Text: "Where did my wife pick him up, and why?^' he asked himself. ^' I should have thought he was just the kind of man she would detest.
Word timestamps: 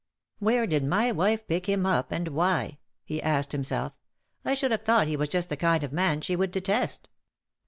"Where 0.39 0.65
did 0.65 0.83
my 0.83 1.11
wife 1.11 1.47
pick 1.47 1.67
him 1.69 1.85
up, 1.85 2.11
and 2.11 2.29
why?^' 2.29 2.79
he 3.03 3.21
asked 3.21 3.51
himself. 3.51 3.93
^' 3.93 3.95
I 4.43 4.55
should 4.55 4.71
have 4.71 4.81
thought 4.81 5.05
he 5.05 5.15
was 5.15 5.29
just 5.29 5.49
the 5.49 5.55
kind 5.57 5.83
of 5.83 5.93
man 5.93 6.21
she 6.21 6.35
would 6.35 6.49
detest. 6.49 7.07